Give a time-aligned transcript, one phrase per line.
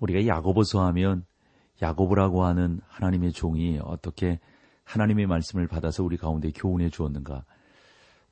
[0.00, 1.24] 우리가 야고보서 하면
[1.82, 4.40] 야고보라고 하는 하나님의 종이 어떻게
[4.84, 7.44] 하나님의 말씀을 받아서 우리 가운데 교훈해 주었는가?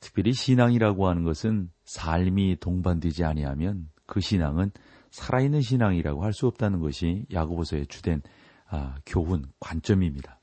[0.01, 4.71] 특별히 신앙이라고 하는 것은 삶이 동반되지 아니하면 그 신앙은
[5.11, 8.23] 살아있는 신앙이라고 할 수 없다는 것이 야고보서의 주된
[8.69, 10.41] 아, 교훈 관점입니다.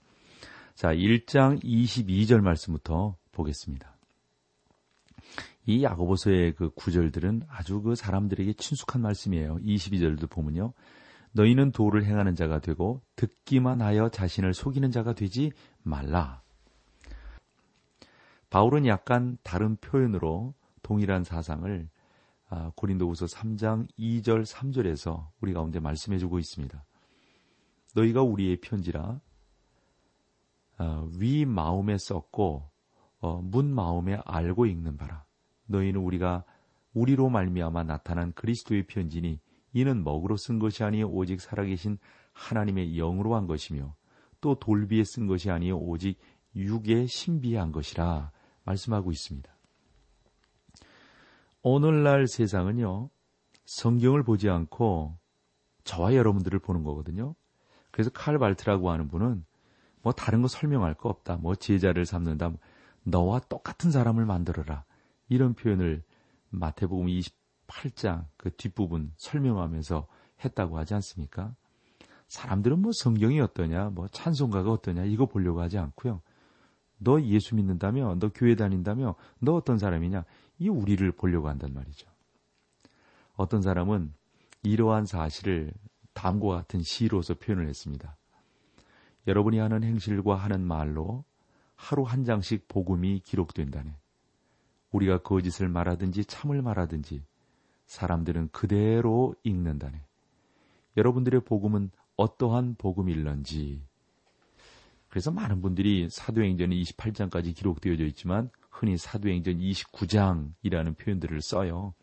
[0.76, 3.96] 자, 1장 22절 말씀부터 보겠습니다.
[5.66, 9.58] 이 야고보서의 그 구절들은 아주 그 사람들에게 친숙한 말씀이에요.
[9.58, 10.74] 22절도 보면요.
[11.34, 16.42] 너희는 도를 행하는 자가 되고 듣기만 하여 자신을 속이는 자가 되지 말라.
[18.50, 21.90] 바울은 약간 다른 표현으로 동일한 사상을
[22.50, 26.86] 아, 고린도후서 3장 2절 3절에서 우리 가운데 말씀해 주고 있습니다.
[27.96, 29.20] 너희가 우리의 편지라
[30.78, 32.70] 아, 위 마음에 썼고
[33.22, 35.26] 어, 문 마음에 알고 읽는 바라.
[35.66, 36.44] 너희는 우리가
[36.94, 39.40] 우리로 말미암아 나타난 그리스도의 편지니
[39.74, 41.98] 이는 먹으로 쓴 것이 아니요 오직 살아계신
[42.32, 43.96] 하나님의 영으로 한 것이며
[44.40, 46.20] 또 돌비에 쓴 것이 아니요 오직
[46.56, 48.32] 육에 신비에 한 것이라
[48.64, 49.52] 말씀하고 있습니다.
[51.64, 53.10] 오늘날 세상은요
[53.66, 55.18] 성경을 보지 않고
[55.84, 57.36] 저와 여러분들을 보는 거거든요.
[57.92, 59.46] 그래서 칼 발트라고 하는 분은
[60.02, 61.38] 뭐 다른 거 설명할 거 없다.
[61.38, 62.52] 뭐 제자를 삼는다.
[63.04, 64.84] 너와 똑같은 사람을 만들어라.
[65.30, 66.04] 이런 표현을
[66.50, 67.08] 마태복음
[67.68, 70.08] 28장 그 뒷부분 설명하면서
[70.44, 71.56] 했다고 하지 않습니까?
[72.28, 76.22] 사람들은 뭐 성경이 어떠냐, 뭐 찬송가가 어떠냐, 이거 보려고 하지 않고요.
[76.98, 80.26] 너 예수 믿는다며, 너 교회 다닌다며, 너 어떤 사람이냐,
[80.60, 82.08] 이 우리를 보려고 한단 말이죠.
[83.36, 84.14] 어떤 사람은
[84.64, 85.74] 이러한 사실을
[86.14, 88.16] 다음과 같은 시로서 표현을 했습니다.
[89.28, 91.26] 여러분이 하는 행실과 하는 말로
[91.76, 93.96] 하루 한 장씩 복음이 기록된다네.
[94.92, 97.24] 우리가 거짓을 말하든지 참을 말하든지
[97.86, 100.02] 사람들은 그대로 읽는다네.
[100.98, 103.82] 여러분들의 복음은 어떠한 복음일런지.
[105.10, 111.94] 그래서 많은 분들이 사도행전 28장까지 기록되어져 있지만 흔히 사도행전 29장이라는 표현들을 써요.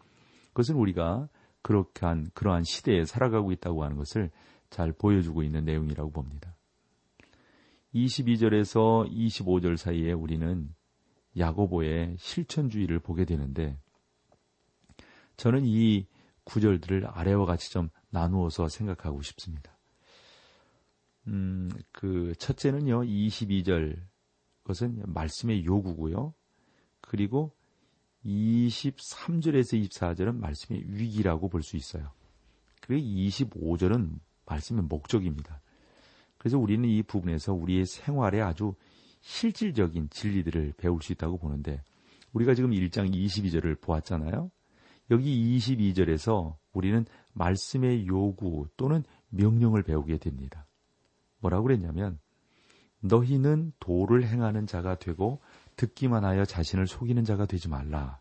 [0.49, 1.29] 그것은 우리가
[1.63, 4.31] 그렇게 한 그러한 시대에 살아가고 있다고 하는 것을
[4.71, 6.57] 잘 보여주고 있는 내용이라고 봅니다.
[7.95, 10.73] 22절에서 25절 사이에 우리는
[11.37, 13.79] 야고보의 실천주의를 보게 되는데
[15.41, 16.07] 저는 이
[16.45, 19.79] 구절들을 아래와 같이 좀 나누어서 생각하고 싶습니다.
[21.29, 23.97] 음, 그 첫째는요, 22절
[24.65, 26.35] 것은 말씀의 요구고요.
[27.01, 27.57] 그리고
[28.23, 32.13] 23절에서 24절은 말씀의 위기라고 볼 수 있어요.
[32.83, 35.63] 그리고 25절은 말씀의 목적입니다.
[36.37, 38.75] 그래서 우리는 이 부분에서 우리의 생활에 아주
[39.23, 41.83] 실질적인 진리들을 배울 수 있다고 보는데
[42.35, 44.51] 우리가 지금 1장 22절을 보았잖아요.
[45.11, 50.67] 여기 22절에서 우리는 말씀의 요구 또는 명령을 배우게 됩니다.
[51.41, 52.19] 뭐라고 그랬냐면
[53.01, 55.41] 너희는 도를 행하는 자가 되고
[55.77, 58.21] 듣기만 하여 자신을 속이는 자가 되지 말라.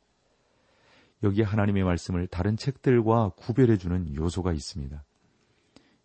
[1.22, 5.04] 여기 하나님의 말씀을 다른 책들과 구별해 주는 요소가 있습니다.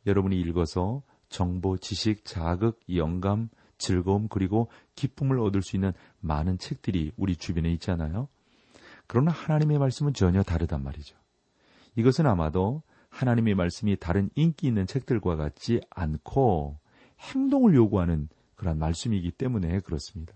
[0.06, 7.36] 여러분이 읽어서 정보, 지식, 자극, 영감, 즐거움 그리고 기쁨을 얻을 수 있는 많은 책들이 우리
[7.36, 8.28] 주변에 있잖아요.
[9.06, 11.16] 그러나 하나님의 말씀은 전혀 다르단 말이죠.
[11.97, 16.78] 이것은 아마도 하나님의 말씀이 다른 인기 있는 책들과 같지 않고
[17.20, 20.34] 행동을 요구하는 그런 말씀이기 때문에 그렇습니다.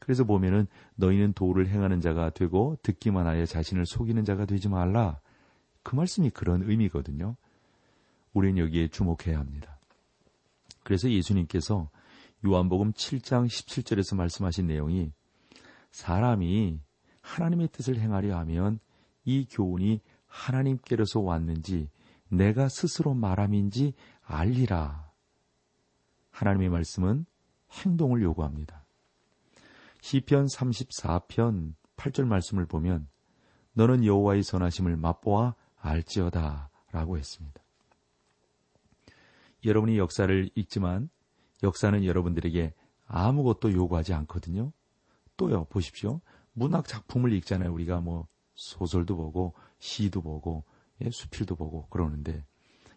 [0.00, 0.66] 그래서 보면은
[0.96, 5.20] 너희는 도를 행하는 자가 되고 듣기만 하여 자신을 속이는 자가 되지 말라.
[5.82, 7.36] 그 말씀이 그런 의미거든요.
[8.34, 9.78] 우리는 여기에 주목해야 합니다.
[10.82, 11.88] 그래서 예수님께서
[12.44, 15.12] 요한복음 7장 17절에서 말씀하신 내용이
[15.90, 16.80] 사람이
[17.24, 18.78] 하나님의 뜻을 행하려 하면
[19.24, 21.88] 이 교훈이 하나님께로서 왔는지
[22.28, 25.10] 내가 스스로 말함인지 알리라.
[26.30, 27.24] 하나님의 말씀은
[27.70, 28.84] 행동을 요구합니다.
[30.02, 33.08] 시편 34편 8절 말씀을 보면
[33.72, 37.62] 너는 여호와의 선하심을 맛보아 알지어다 라고 했습니다.
[39.64, 41.08] 여러분이 역사를 읽지만
[41.62, 42.74] 역사는 여러분들에게
[43.06, 44.72] 아무것도 요구하지 않거든요.
[45.36, 46.20] 또요, 보십시오.
[46.54, 47.72] 문학 작품을 읽잖아요.
[47.72, 50.64] 우리가 뭐 소설도 보고 시도 보고
[51.02, 52.44] 예, 수필도 보고 그러는데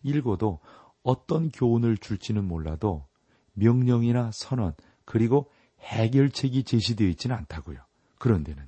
[0.04, 0.60] 읽어도
[1.04, 3.06] 어떤 교훈을 줄지는 몰라도
[3.54, 4.74] 명령이나 선언
[5.06, 7.80] 그리고 해결책이 제시되어 있지는 않다고요.
[8.18, 8.68] 그런 데는요.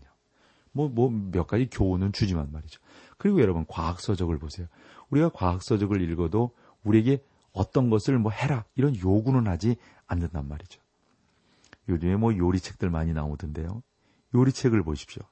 [0.71, 2.79] 뭐, 뭐, 몇 가지 교훈은 주지만 말이죠.
[3.17, 4.67] 그리고 여러분, 과학 서적을 보세요.
[5.09, 6.51] 우리가 과학 서적을 읽어도
[6.83, 9.75] 우리에게 어떤 것을 뭐 해라, 이런 요구는 하지
[10.07, 10.79] 않는단 말이죠.
[11.89, 13.81] 요즘에 뭐 요리책들 많이 나오던데요.
[14.33, 15.23] 요리책을 보십시오.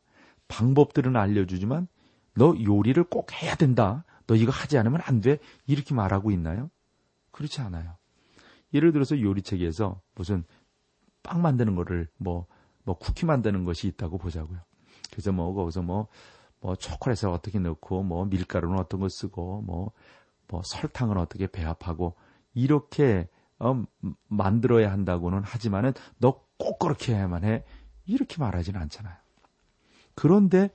[0.48, 1.88] 방법들은 알려주지만
[2.36, 4.06] 너 요리를 꼭 해야 된다.
[4.28, 5.40] 너 이거 하지 않으면 안 돼.
[5.66, 6.70] 이렇게 말하고 있나요?
[7.32, 7.96] 그렇지 않아요.
[8.74, 10.44] 예를 들어서 요리책에서 무슨
[11.24, 12.46] 빵 만드는 거를 뭐,
[12.84, 14.60] 뭐 쿠키 만드는 것이 있다고 보자고요.
[15.12, 16.08] 그래서 뭐 거기서 뭐,
[16.60, 19.92] 뭐 초콜릿을 어떻게 넣고 뭐 밀가루는 어떤 거 쓰고 뭐,
[20.48, 22.16] 뭐 설탕은 어떻게 배합하고
[22.54, 23.30] 이렇게
[23.60, 23.84] 어,
[24.28, 27.64] 만들어야 한다고는 하지만은 너 꼭 그렇게 해야만 해.
[28.08, 29.16] 이렇게 말하지는 않잖아요.
[30.16, 30.70] 그런데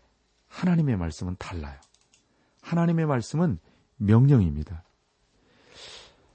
[0.48, 1.78] 하나님의 말씀은 달라요.
[2.60, 3.58] 하나님의 말씀은
[3.96, 4.84] 명령입니다.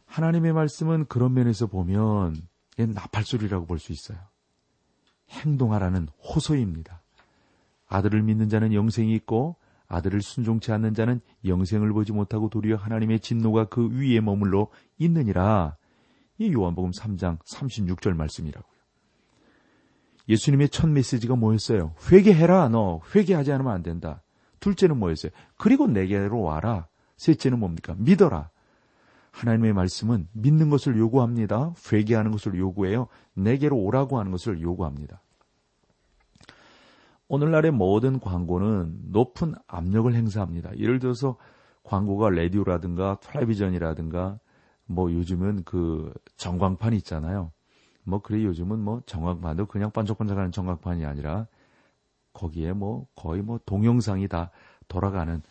[0.08, 2.36] 하나님의 말씀은 그런 면에서 보면
[2.78, 4.18] 나팔소리라고 볼 수 있어요.
[5.30, 7.02] 행동하라는 호소입니다.
[7.88, 9.56] 아들을 믿는 자는 영생이 있고
[9.88, 14.68] 아들을 순종치 않는 자는 영생을 보지 못하고 도리어 하나님의 진노가 그 위에 머물러
[14.98, 15.78] 있느니라.
[16.38, 18.77] 이 요한복음 3장 36절 말씀이라고요.
[20.30, 21.94] 예수님의 첫 메시지가 뭐였어요?
[22.12, 23.02] 회개해라, 너.
[23.16, 24.22] 회개하지 않으면 안 된다.
[24.60, 25.32] 둘째는 뭐였어요?
[25.58, 26.88] 그리고 내게로 와라.
[27.18, 27.96] 셋째는 뭡니까?
[27.98, 28.50] 믿어라.
[29.32, 31.74] 하나님의 말씀은 믿는 것을 요구합니다.
[31.92, 33.08] 회개하는 것을 요구해요.
[33.36, 35.22] 내게로 오라고 하는 것을 요구합니다.
[37.28, 40.78] 오늘날의 모든 광고는 높은 압력을 행사합니다.
[40.78, 41.38] 예를 들어서
[41.84, 44.40] 광고가 라디오라든가 텔레비전이라든가
[44.86, 47.52] 뭐 요즘은 그 전광판 있잖아요.
[48.08, 51.46] 뭐 그래 요즘은 뭐 전광판도 그냥 반짝반짝하는 전광판이 아니라
[52.32, 54.50] 거기에 뭐 거의 뭐 동영상이 다
[54.88, 55.42] 돌아가는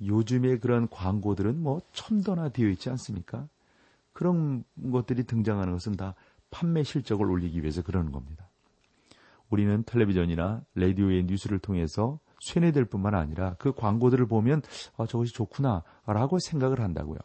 [0.00, 3.48] 요즘의 그런 광고들은 뭐 첨단화 되어 있지 않습니까?
[4.14, 6.14] 그런 것들이 등장하는 것은 다
[6.50, 8.48] 판매 실적을 올리기 위해서 그러는 겁니다.
[9.50, 14.62] 우리는 텔레비전이나 라디오의 뉴스를 통해서 쇠뇌될 뿐만 아니라 그 광고들을 보면
[14.96, 17.18] 아, 저것이 좋구나라고 생각을 한다고요.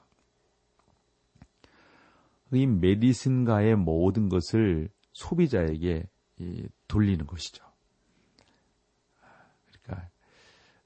[2.52, 6.08] 이 메디슨가의 모든 것을 소비자에게
[6.88, 7.64] 돌리는 것이죠.
[9.84, 10.10] 그러니까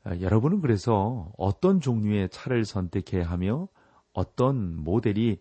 [0.04, 3.68] 아, 여러분은 그래서 어떤 종류의 차를 선택해야 하며
[4.12, 5.40] 어떤 모델이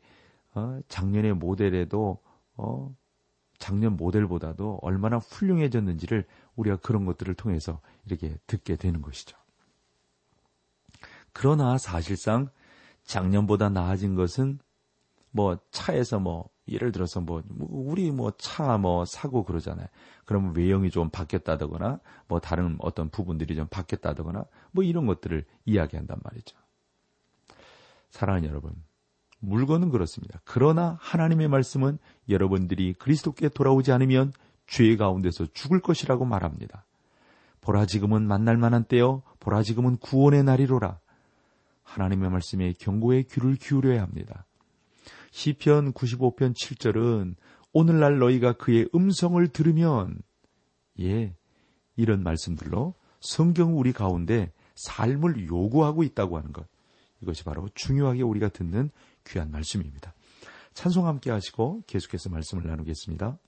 [0.55, 2.23] 어, 작년의 모델에도
[2.57, 2.95] 어,
[3.59, 6.27] 작년 모델보다도 얼마나 훌륭해졌는지를
[6.57, 9.37] 우리가 그런 것들을 통해서 이렇게 듣게 되는 것이죠.
[11.33, 12.51] 그러나 사실상
[13.05, 14.59] 작년보다 나아진 것은
[15.33, 19.87] 뭐 차에서 뭐 예를 들어서 뭐 우리 뭐 차뭐 뭐 사고 그러잖아요.
[20.25, 21.99] 그러면 외형이 좀 바뀌었다거나
[22.29, 26.57] 뭐 다른 어떤 부분들이 좀 바뀌었다거나 뭐 이런 것들을 이야기한단 말이죠.
[28.11, 28.75] 사랑하는 여러분,
[29.41, 30.41] 물건은 그렇습니다.
[30.45, 31.99] 그러나 하나님의 말씀은
[32.29, 34.33] 여러분들이 그리스도께 돌아오지 않으면
[34.67, 36.85] 죄 가운데서 죽을 것이라고 말합니다.
[37.61, 39.23] 보라 지금은 만날 만한 때요.
[39.41, 40.99] 보라 지금은 구원의 날이로라.
[41.83, 44.47] 하나님의 말씀에 경고의 귀를 기울여야 합니다.
[45.33, 47.35] 시편 95편 7절은
[47.73, 50.21] 오늘날 너희가 그의 음성을 들으면
[51.01, 51.35] 예
[51.97, 56.67] 이런 말씀들로 성경 우리 가운데 삶을 요구하고 있다고 하는 것
[57.23, 58.91] 이것이 바로 중요하게 우리가 듣는
[59.27, 60.15] 귀한 말씀입니다.
[60.75, 63.39] 찬송 함께 하시고 계속해서 말씀을 나누겠습니다.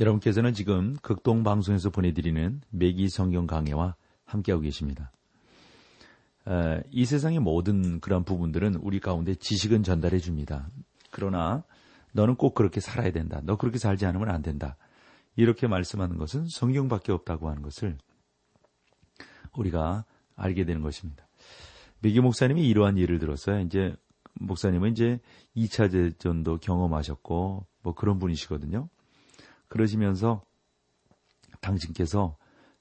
[0.00, 5.12] 여러분께서는 지금 극동 방송에서 보내드리는 매기 성경 강해와 함께하고 계십니다.
[6.46, 10.68] 어, 이 세상의 모든 그런 부분들은 우리 가운데 지식은 전달해 줍니다.
[11.10, 11.64] 그러나
[12.12, 13.40] 너는 꼭 그렇게 살아야 된다.
[13.44, 14.76] 너 그렇게 살지 않으면 안 된다.
[15.36, 17.96] 이렇게 말씀하는 것은 성경밖에 없다고 하는 것을
[19.56, 20.04] 우리가
[20.36, 21.26] 알게 되는 것입니다.
[22.00, 23.94] 매기 목사님이 이러한 예를 들어서 이제
[24.34, 25.20] 목사님은 이제
[25.56, 28.88] 2차 대전도 경험하셨고 뭐 그런 분이시거든요.
[29.74, 30.44] 그러시면서
[31.60, 32.36] 당신께서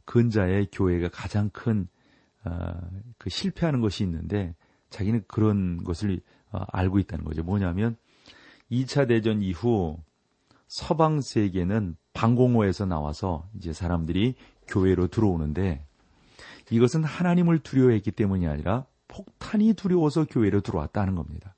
[0.05, 1.87] 근자의 교회가 가장 큰,
[2.45, 2.51] 어,
[3.17, 4.55] 그 실패하는 것이 있는데
[4.91, 6.21] 자기는 그런 것을
[6.51, 7.41] 어, 알고 있다는 거죠.
[7.41, 7.97] 뭐냐면
[8.71, 9.97] 2차 대전 이후
[10.67, 14.35] 서방 세계는 방공호에서 나와서 이제 사람들이
[14.67, 15.83] 교회로 들어오는데
[16.69, 21.55] 이것은 하나님을 두려워했기 때문이 아니라 폭탄이 두려워서 교회로 들어왔다는 겁니다.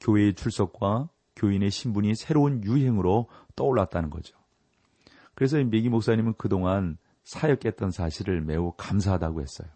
[0.00, 4.36] 교회의 출석과 교인의 신분이 새로운 유행으로 떠올랐다는 거죠.
[5.34, 9.68] 그래서 메기 목사님은 그동안 사역했던 사실을 매우 감사하다고 했어요.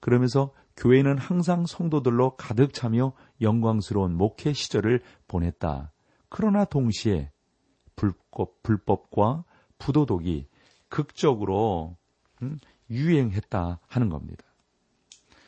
[0.00, 5.92] 그러면서 교회는 항상 성도들로 가득 차며 영광스러운 목회 시절을 보냈다.
[6.28, 7.32] 그러나 동시에
[7.96, 9.44] 불법, 불법과
[9.78, 10.46] 부도덕이
[10.88, 11.96] 극적으로
[12.42, 12.58] 음,
[12.90, 14.44] 유행했다 하는 겁니다.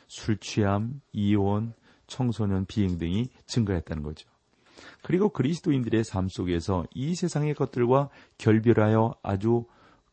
[0.07, 1.73] 술 취함, 이혼,
[2.07, 4.29] 청소년 비행 등이 증가했다는 거죠.
[5.01, 9.65] 그리고 그리스도인들의 삶 속에서 이 세상의 것들과 결별하여 아주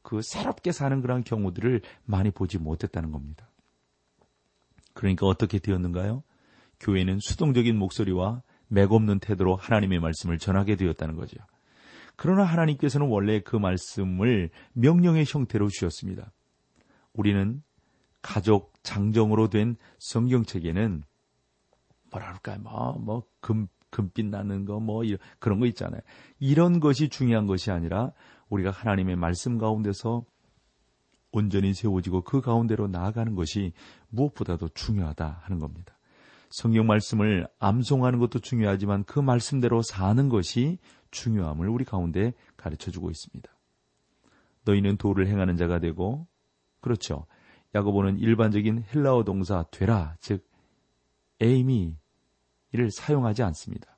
[0.02, 3.48] 그 새롭게 사는 그런 경우들을 많이 보지 못했다는 겁니다.
[4.94, 6.22] 그러니까 어떻게 되었는가요?
[6.80, 11.36] 교회는 수동적인 목소리와 맥없는 태도로 하나님의 말씀을 전하게 되었다는 거죠.
[12.16, 16.32] 그러나 하나님께서는 원래 그 말씀을 명령의 형태로 주셨습니다.
[17.12, 17.62] 우리는
[18.22, 21.04] 가족 장정으로 된 성경책에는
[22.10, 22.58] 뭐라 그럴까요?
[22.58, 25.02] 뭐, 뭐, 금, 금빛 나는 거, 뭐,
[25.38, 26.00] 그런 거 있잖아요.
[26.38, 28.12] 이런 것이 중요한 것이 아니라
[28.48, 30.24] 우리가 하나님의 말씀 가운데서
[31.30, 33.72] 온전히 세워지고 그 가운데로 나아가는 것이
[34.08, 35.98] 무엇보다도 중요하다 하는 겁니다.
[36.50, 40.78] 성경 말씀을 암송하는 것도 중요하지만 그 말씀대로 사는 것이
[41.10, 43.50] 중요함을 우리 가운데 가르쳐 주고 있습니다.
[44.64, 46.26] 너희는 도를 행하는 자가 되고
[46.80, 47.26] 그렇죠.
[47.74, 50.48] 야고보는 일반적인 헬라어 동사 되라 즉
[51.40, 51.96] 에이미
[52.72, 53.96] 이를 사용하지 않습니다.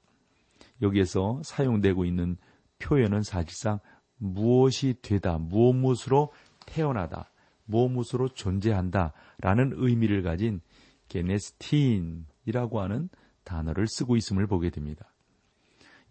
[0.83, 2.37] 여기에서 사용되고 있는
[2.79, 3.81] 표현은 사실상
[4.17, 6.33] 무엇이 되다, 무엇 무엇으로
[6.67, 7.31] 태어나다,
[7.65, 10.61] 무엇 무엇으로 존재한다 라는 의미를 가진
[11.09, 13.09] 게네스틴이라고 하는
[13.45, 15.13] 단어를 쓰고 있음을 보게 됩니다.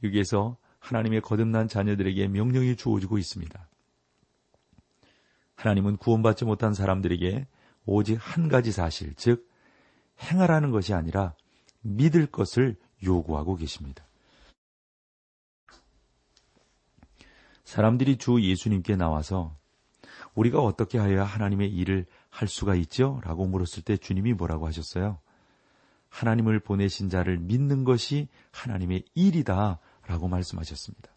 [0.04, 3.68] 여기에서 하나님의 거듭난 자녀들에게 명령이 주어지고 있습니다.
[5.56, 7.48] 하나님은 구원받지 못한 사람들에게
[7.86, 9.50] 오직 한 가지 사실, 즉
[10.22, 11.34] 행하라는 것이 아니라
[11.82, 14.04] 믿을 것을 요구하고 계십니다.
[17.64, 19.56] 사람들이 주 예수님께 나와서
[20.34, 23.20] 우리가 어떻게 하여야 하나님의 일을 할 수가 있죠?
[23.24, 25.20] 라고 물었을 때 주님이 뭐라고 하셨어요?
[26.10, 29.80] 하나님을 보내신 자를 믿는 것이 하나님의 일이다.
[30.08, 31.12] 라고 말씀하셨습니다.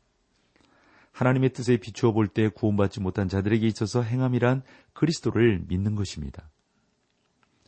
[1.13, 6.51] 하나님의 뜻에 비추어 볼 때 구원받지 못한 자들에게 있어서 행함이란 그리스도를 믿는 것입니다.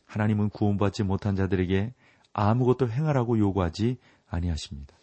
[0.05, 1.93] 하나님은 구원받지 못한 자들에게
[2.37, 4.93] 아무것도 행하라고 요구하지 아니하십니다.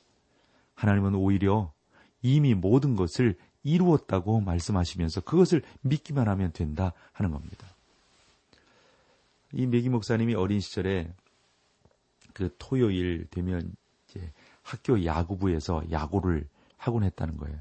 [0.75, 1.73] 하나님은 오히려
[2.21, 7.67] 이미 모든 것을 이루었다고 말씀하시면서 그것을 믿기만 하면 된다 하는 겁니다.
[9.53, 11.11] 이 메기 목사님이 어린 시절에
[12.35, 13.75] 그 토요일 되면
[14.09, 14.31] 이제
[14.63, 16.47] 학교 야구부에서 야구를
[16.77, 17.59] 하곤 했다는 거예요.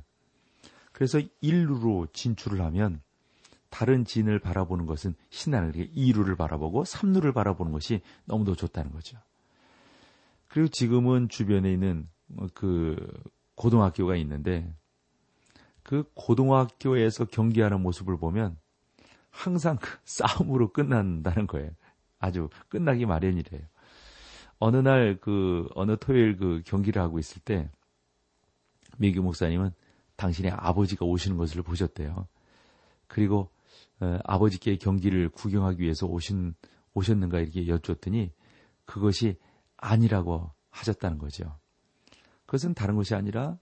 [0.92, 3.02] 그래서 1루로 진출을 하면
[3.70, 9.18] 다른 진을 바라보는 것은 신나는 2루를 바라보고 3루를 바라보는 것이 너무도 좋다는 거죠.
[10.52, 12.10] 그리고 지금은 주변에 있는
[12.54, 12.98] 그
[13.56, 14.70] 고등학교가 있는데
[15.82, 18.58] 그 고등학교에서 경기하는 모습을 보면
[19.30, 21.72] 항상 그 싸움으로 끝난다는 거예요.
[22.20, 23.62] 아주 끝나기 마련이래요.
[24.60, 27.72] 어느 날 그 어느 토요일 그 경기를 하고 있을 때
[28.98, 29.72] 미규 목사님은
[30.18, 32.28] 당신의 아버지가 오시는 것을 보셨대요.
[33.08, 33.50] 그리고
[34.02, 36.56] 어, 아버지께 경기를 구경하기 위해서 오신
[36.94, 38.32] 오셨는가 이렇게 여쭈었더니
[38.84, 39.38] 그것이
[39.82, 41.60] 아니라고 하셨다는 거죠.
[42.46, 43.58] 그것은 다른 것이 아니라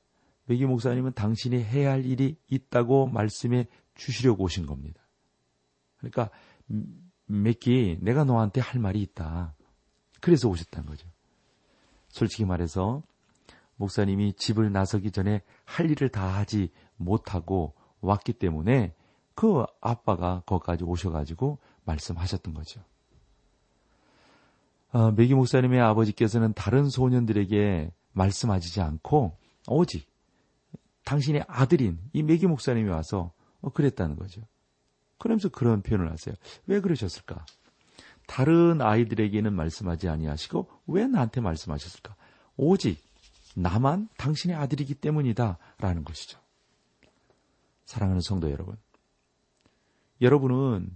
[0.45, 5.01] 메기 목사님은 당신이 해야 할 일이 있다고 말씀해 주시려고 오신 겁니다.
[5.97, 6.29] 그러니까
[7.25, 9.55] 메기 내가 너한테 할 말이 있다.
[10.21, 11.07] 그래서 오셨다는 거죠.
[12.09, 13.03] 솔직히 말해서
[13.75, 18.93] 목사님이 집을 나서기 전에 할 일을 다 하지 못하고 왔기 때문에
[19.35, 22.81] 그 아빠가 거기까지 오셔가지고 말씀하셨던 거죠.
[24.91, 30.07] 어, 메기 목사님의 아버지께서는 다른 소년들에게 말씀하시지 않고 오직
[31.05, 34.41] 당신의 아들인 이 메기 목사님이 와서 어, 그랬다는 거죠.
[35.17, 36.35] 그러면서 그런 표현을 하세요.
[36.65, 37.45] 왜 그러셨을까?
[38.25, 42.15] 다른 아이들에게는 말씀하지 아니하시고 왜 나한테 말씀하셨을까?
[42.57, 43.03] 오직
[43.55, 46.39] 나만 당신의 아들이기 때문이다라는 것이죠.
[47.85, 48.77] 사랑하는 성도 여러분.
[50.21, 50.95] 여러분은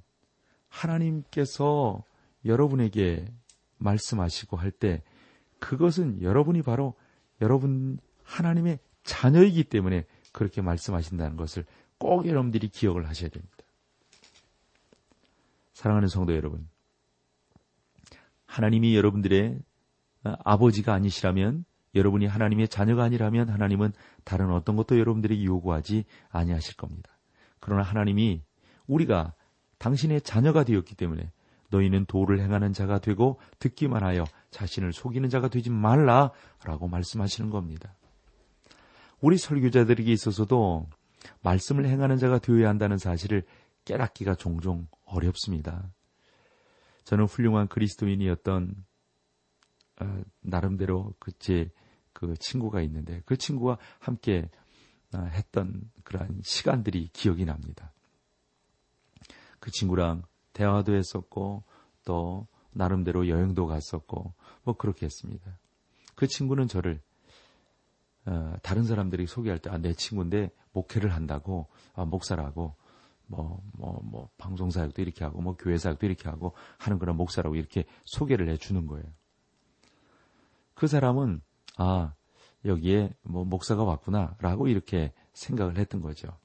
[0.69, 2.03] 하나님께서
[2.45, 3.25] 여러분에게
[3.83, 5.03] 말씀하시고 할 때
[5.59, 6.95] 그것은 여러분이 바로
[7.41, 11.65] 여러분 하나님의 자녀이기 때문에 그렇게 말씀하신다는 것을
[11.97, 13.55] 꼭 여러분들이 기억을 하셔야 됩니다.
[15.73, 16.67] 사랑하는 성도 여러분.
[18.45, 19.59] 하나님이 여러분들의
[20.23, 21.65] 아버지가 아니시라면
[21.95, 23.93] 여러분이 하나님의 자녀가 아니라면 하나님은
[24.23, 27.17] 다른 어떤 것도 여러분들에게 요구하지 아니하실 겁니다.
[27.59, 28.41] 그러나 하나님이
[28.87, 29.33] 우리가
[29.77, 31.31] 당신의 자녀가 되었기 때문에
[31.73, 37.95] 너희는 도를 행하는 자가 되고 듣기만 하여 자신을 속이는 자가 되지 말라라고 말씀하시는 겁니다.
[39.19, 40.87] 우리 설교자들에게 있어서도
[41.41, 43.43] 말씀을 행하는 자가 되어야 한다는 사실을
[43.85, 45.91] 깨닫기가 종종 어렵습니다.
[47.05, 48.75] 저는 훌륭한 그리스도인이었던
[50.01, 51.69] 어, 나름대로 그제
[52.13, 54.49] 그 친구가 있는데 그 친구와 함께
[55.13, 57.93] 어, 했던 그러한 시간들이 기억이 납니다.
[59.59, 61.63] 그 친구랑 대화도 했었고
[62.05, 65.57] 또 나름대로 여행도 갔었고 뭐 그렇게 했습니다.
[66.15, 67.01] 그 친구는 저를
[68.25, 72.75] 어, 다른 사람들이 소개할 때 아, 내 친구인데 목회를 한다고 아, 목사라고
[73.25, 78.49] 뭐, 뭐, 뭐, 방송사역도 이렇게 하고, 뭐, 교회사역도 이렇게 하고 하는 그런 목사라고 이렇게 소개를
[78.49, 79.05] 해 주는 거예요.
[80.73, 81.41] 그 사람은,
[81.77, 82.13] 아,
[82.65, 86.37] 여기에 뭐, 목사가 왔구나, 라고 이렇게 생각을 했던 거죠.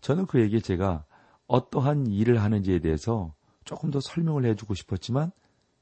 [0.00, 1.04] 저는 그에게 제가
[1.48, 3.34] 어떠한 일을 하는지에 대해서
[3.64, 5.32] 조금 더 설명을 해주고 싶었지만,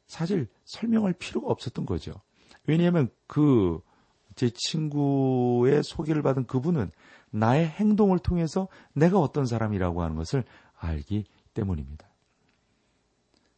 [0.06, 2.12] 사실 설명할 필요가 없었던 거죠.
[2.66, 3.80] 왜냐하면 그,
[4.34, 6.90] 제 친구의 소개를 받은 그분은
[7.30, 10.44] 나의 행동을 통해서 내가 어떤 사람이라고 하는 것을
[10.78, 11.24] 알기
[11.54, 12.08] 때문입니다.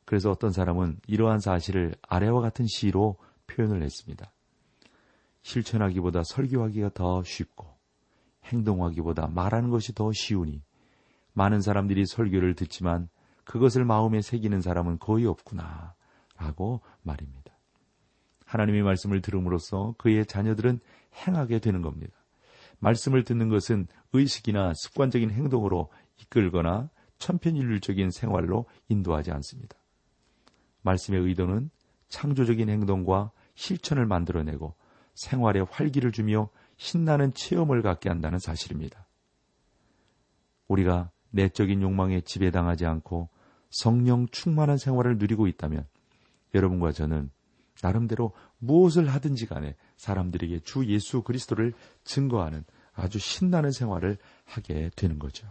[0.04, 3.16] 그래서 어떤 사람은 이러한 사실을 아래와 같은 시로
[3.46, 4.32] 표현을 했습니다.
[5.42, 7.66] 실천하기보다 설교하기가 더 쉽고
[8.44, 10.62] 행동하기보다 말하는 것이 더 쉬우니
[11.38, 13.08] 많은 사람들이 설교를 듣지만
[13.44, 15.94] 그것을 마음에 새기는 사람은 거의 없구나
[16.36, 17.56] 라고 말입니다.
[18.44, 20.80] 하나님의 말씀을 들음으로써 그의 자녀들은
[21.14, 22.12] 행하게 되는 겁니다.
[22.80, 29.76] 말씀을 듣는 것은 의식이나 습관적인 행동으로 이끌거나 천편일률적인 생활로 인도하지 않습니다.
[30.82, 31.70] 말씀의 의도는
[32.08, 34.74] 창조적인 행동과 실천을 만들어내고
[35.14, 39.06] 생활에 활기를 주며 신나는 체험을 갖게 한다는 사실입니다.
[40.68, 43.28] 우리가 내적인 욕망에 지배당하지 않고
[43.70, 45.86] 성령 충만한 생활을 누리고 있다면
[46.54, 47.30] 여러분과 저는
[47.82, 52.64] 나름대로 무엇을 하든지 간에 사람들에게 주 예수 그리스도를 증거하는
[52.94, 55.46] 아주 신나는 생활을 하게 되는 거죠.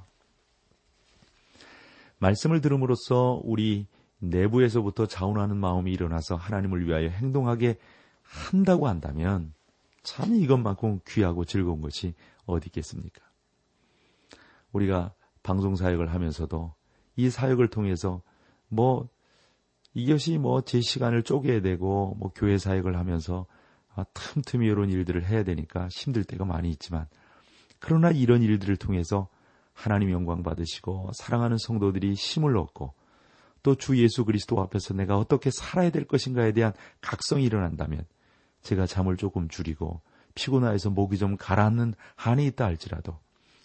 [2.19, 3.87] 말씀을 들음으로써 우리
[4.19, 7.77] 내부에서부터 자원하는 마음이 일어나서 하나님을 위하여 행동하게
[8.23, 9.53] 한다고 한다면
[10.03, 12.13] 참 이것만큼 귀하고 즐거운 것이
[12.45, 13.21] 어디 있겠습니까?
[14.71, 15.13] 우리가
[15.47, 16.73] 방송 사역을 하면서도
[17.15, 18.21] 이 사역을 통해서
[18.67, 19.07] 뭐
[19.93, 23.45] 이것이 뭐 제 시간을 쪼개야 되고 뭐 교회 사역을 하면서
[23.95, 27.07] 아, 틈틈이 이런 일들을 해야 되니까 힘들 때가 많이 있지만
[27.79, 29.29] 그러나 이런 일들을 통해서
[29.71, 32.93] 하나님 영광 받으시고 사랑하는 성도들이 힘을 얻고
[33.63, 38.03] 또 주 예수 그리스도 앞에서 내가 어떻게 살아야 될 것인가에 대한 각성이 일어난다면
[38.63, 40.01] 제가 잠을 조금 줄이고
[40.35, 43.17] 피곤하여서 목이 좀 가라앉는 한이 있다 할지라도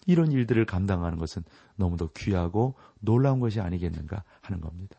[0.05, 1.43] 이런 일들을 감당하는 것은
[1.75, 4.97] 너무도 귀하고 놀라운 것이 아니겠는가 하는 겁니다.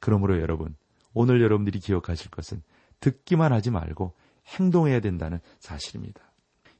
[0.00, 0.74] 그러므로 여러분,
[1.12, 2.62] 오늘 여러분들이 기억하실 것은
[3.00, 4.14] 듣기만 하지 말고
[4.46, 6.20] 행동해야 된다는 사실입니다.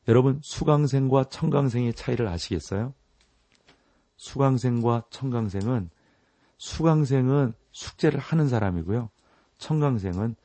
[0.09, 2.95] 여러분, 수강생과 청강생의 차이를 아시겠어요?
[4.17, 5.91] 수강생과 청강생은
[6.59, 9.11] 수강생은 숙제를 하는 사람이고요.
[9.59, 10.37] 청강생은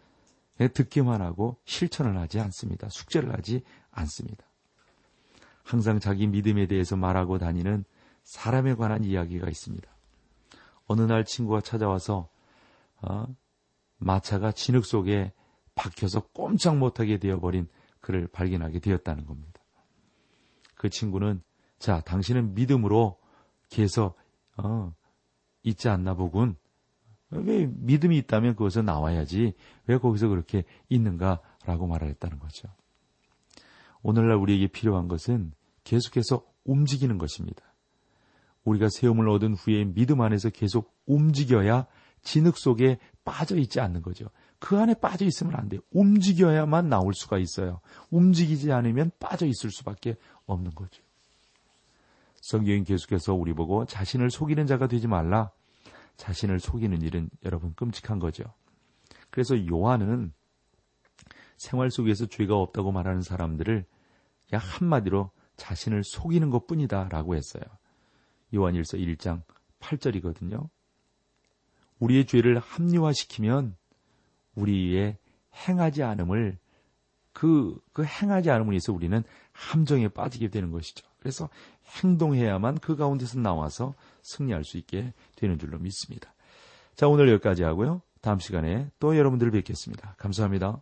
[0.74, 2.88] 듣기만 하고 실천을 하지 않습니다.
[2.90, 4.46] 숙제를 하지 않습니다.
[5.66, 7.84] 항상 자기 믿음에 대해서 말하고 다니는
[8.24, 9.90] 사람에 관한 이야기가 있습니다.
[10.86, 12.30] 어느 날 친구가 찾아와서
[13.02, 13.26] 어,
[13.98, 15.34] 마차가 진흙 속에
[15.74, 17.68] 박혀서 꼼짝 못하게 되어버린
[18.00, 19.60] 그를 발견하게 되었다는 겁니다.
[20.76, 21.42] 그 친구는
[21.80, 23.18] 자 당신은 믿음으로
[23.70, 24.18] 계속
[24.58, 24.94] 어,
[25.64, 26.56] 있지 않나 보군.
[27.32, 29.56] 왜 믿음이 있다면 거기서 나와야지
[29.88, 32.70] 왜 거기서 그렇게 있는가라고 말을 했다는 거죠.
[34.08, 35.52] 오늘날 우리에게 필요한 것은
[35.84, 37.64] 계속해서 움직이는 것입니다.
[38.64, 41.88] 우리가 세움을 얻은 후에 믿음 안에서 계속 움직여야
[42.22, 44.28] 진흙 속에 빠져 있지 않는 거죠.
[44.60, 45.82] 그 안에 빠져 있으면 안 돼요.
[45.90, 47.82] 움직여야만 나올 수가 있어요.
[48.12, 51.02] 움직이지 않으면 빠져 있을 수밖에 없는 거죠.
[52.42, 55.50] 성경이 계속해서 우리 보고 자신을 속이는 자가 되지 말라.
[56.18, 58.44] 자신을 속이는 일은 여러분 끔찍한 거죠.
[59.32, 60.32] 그래서 요한은
[61.58, 63.86] 생활 속에서 죄가 없다고 말하는 사람들을
[64.50, 67.64] 그냥 한마디로 자신을 속이는 것 뿐이다 라고 했어요.
[68.54, 69.42] 요한일서 1장
[69.80, 70.70] 8절이거든요.
[72.00, 73.76] 우리의 죄를 합리화시키면
[74.56, 75.18] 우리의
[75.68, 76.58] 행하지 않음을
[77.32, 81.06] 그, 그 행하지 않음을 위해서 우리는 함정에 빠지게 되는 것이죠.
[81.20, 81.50] 그래서
[82.02, 86.34] 행동해야만 그 가운데서 나와서 승리할 수 있게 되는 줄로 믿습니다.
[86.96, 88.02] 자, 오늘 여기까지 하고요.
[88.22, 90.16] 다음 시간에 또 여러분들을 뵙겠습니다.
[90.18, 90.82] 감사합니다.